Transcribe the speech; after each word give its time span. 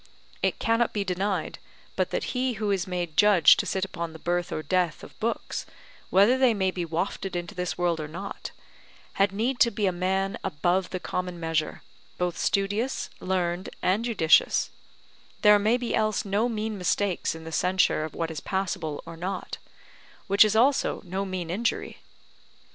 It 0.41 0.57
cannot 0.57 0.93
be 0.93 1.03
denied 1.03 1.59
but 1.95 2.09
that 2.09 2.23
he 2.33 2.53
who 2.53 2.71
is 2.71 2.87
made 2.87 3.15
judge 3.15 3.55
to 3.57 3.67
sit 3.67 3.85
upon 3.85 4.13
the 4.13 4.17
birth 4.17 4.51
or 4.51 4.63
death 4.63 5.03
of 5.03 5.19
books, 5.19 5.63
whether 6.09 6.39
they 6.39 6.55
may 6.55 6.71
be 6.71 6.83
wafted 6.83 7.35
into 7.35 7.53
this 7.53 7.77
world 7.77 7.99
or 7.99 8.07
not, 8.07 8.49
had 9.21 9.31
need 9.31 9.59
to 9.59 9.69
be 9.69 9.85
a 9.85 9.91
man 9.91 10.39
above 10.43 10.89
the 10.89 10.99
common 10.99 11.39
measure, 11.39 11.83
both 12.17 12.35
studious, 12.35 13.11
learned, 13.19 13.69
and 13.83 14.03
judicious; 14.03 14.71
there 15.43 15.59
may 15.59 15.77
be 15.77 15.93
else 15.93 16.25
no 16.25 16.49
mean 16.49 16.79
mistakes 16.79 17.35
in 17.35 17.43
the 17.43 17.51
censure 17.51 18.03
of 18.03 18.15
what 18.15 18.31
is 18.31 18.39
passable 18.39 19.03
or 19.05 19.15
not; 19.15 19.59
which 20.25 20.43
is 20.43 20.55
also 20.55 21.03
no 21.05 21.25
mean 21.25 21.51
injury. 21.51 21.99